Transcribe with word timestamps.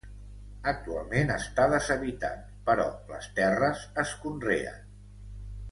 Actualment 0.71 1.33
està 1.33 1.67
deshabitat, 1.75 2.49
però 2.71 2.89
les 3.13 3.29
terres 3.39 3.87
es 4.07 4.19
conreen. 4.27 4.93